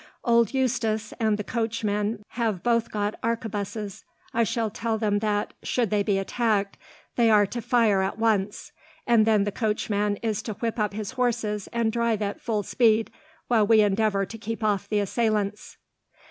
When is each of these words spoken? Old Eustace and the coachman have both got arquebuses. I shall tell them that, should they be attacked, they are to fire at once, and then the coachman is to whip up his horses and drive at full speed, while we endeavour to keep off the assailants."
Old 0.23 0.51
Eustace 0.51 1.13
and 1.19 1.37
the 1.37 1.43
coachman 1.43 2.23
have 2.29 2.63
both 2.63 2.89
got 2.91 3.13
arquebuses. 3.23 4.03
I 4.33 4.43
shall 4.43 4.71
tell 4.71 4.97
them 4.97 5.19
that, 5.19 5.53
should 5.61 5.91
they 5.91 6.01
be 6.01 6.17
attacked, 6.17 6.75
they 7.17 7.29
are 7.29 7.45
to 7.45 7.61
fire 7.61 8.01
at 8.01 8.17
once, 8.17 8.71
and 9.05 9.27
then 9.27 9.43
the 9.43 9.51
coachman 9.51 10.17
is 10.23 10.41
to 10.41 10.53
whip 10.53 10.79
up 10.79 10.93
his 10.95 11.11
horses 11.11 11.67
and 11.71 11.91
drive 11.91 12.23
at 12.23 12.41
full 12.41 12.63
speed, 12.63 13.11
while 13.47 13.67
we 13.67 13.81
endeavour 13.81 14.25
to 14.25 14.37
keep 14.39 14.63
off 14.63 14.89
the 14.89 14.99
assailants." 15.01 15.77